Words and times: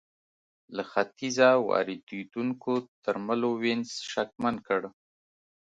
له 0.75 0.83
ختیځه 0.91 1.49
واردېدونکو 1.69 2.71
درملو 3.03 3.51
وینز 3.61 3.91
شتمن 4.09 4.55
کړ. 4.67 4.81